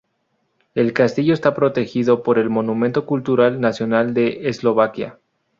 [0.73, 5.19] El castillo está protegido por el Monumento Cultural Nacional de Eslovaquia.